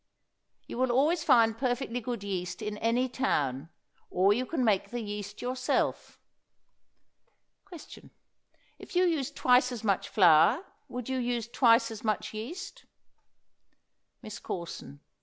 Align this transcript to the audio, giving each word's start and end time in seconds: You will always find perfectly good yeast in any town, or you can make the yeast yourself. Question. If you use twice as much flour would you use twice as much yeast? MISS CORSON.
You 0.65 0.79
will 0.79 0.91
always 0.91 1.23
find 1.23 1.55
perfectly 1.55 1.99
good 2.01 2.23
yeast 2.23 2.63
in 2.63 2.79
any 2.79 3.07
town, 3.07 3.69
or 4.09 4.33
you 4.33 4.47
can 4.47 4.65
make 4.65 4.89
the 4.89 4.99
yeast 4.99 5.43
yourself. 5.43 6.19
Question. 7.65 8.09
If 8.79 8.95
you 8.95 9.03
use 9.05 9.29
twice 9.29 9.71
as 9.71 9.83
much 9.83 10.09
flour 10.09 10.65
would 10.87 11.07
you 11.07 11.19
use 11.19 11.47
twice 11.47 11.91
as 11.91 12.03
much 12.03 12.33
yeast? 12.33 12.87
MISS 14.23 14.39
CORSON. 14.39 15.01